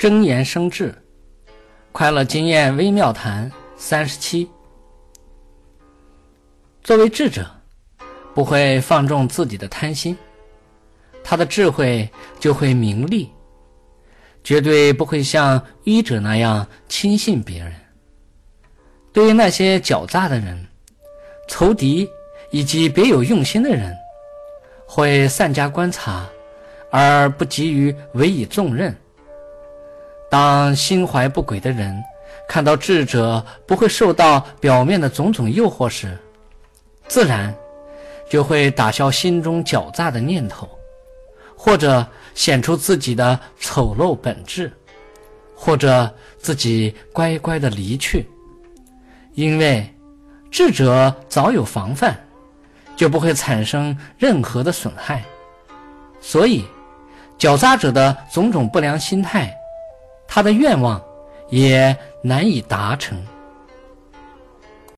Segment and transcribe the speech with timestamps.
[0.00, 0.94] 真言生智，
[1.92, 4.48] 快乐经验微妙谈三十七。
[6.82, 7.46] 作为智者，
[8.34, 10.16] 不会放纵自己的贪心，
[11.22, 12.08] 他的智慧
[12.38, 13.30] 就会明利，
[14.42, 17.70] 绝对不会像愚者那样轻信别人。
[19.12, 20.66] 对于那些狡诈的人、
[21.46, 22.08] 仇敌
[22.50, 23.94] 以及别有用心的人，
[24.86, 26.26] 会善加观察，
[26.90, 28.96] 而不急于委以重任。
[30.30, 32.02] 当心怀不轨的人
[32.48, 36.16] 看到智者不会受到表面的种种诱惑时，
[37.08, 37.52] 自然
[38.30, 40.68] 就会打消心中狡诈的念头，
[41.56, 44.72] 或者显出自己的丑陋本质，
[45.54, 48.28] 或者自己乖乖的离去。
[49.34, 49.88] 因为
[50.50, 52.16] 智者早有防范，
[52.96, 55.24] 就不会产生任何的损害，
[56.20, 56.64] 所以
[57.38, 59.56] 狡诈者的种种不良心态。
[60.32, 61.02] 他的愿望
[61.48, 63.20] 也难以达成。